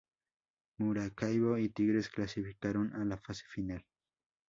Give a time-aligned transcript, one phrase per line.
[0.79, 3.85] Maracaibo y Tigres clasificaron a la fase final.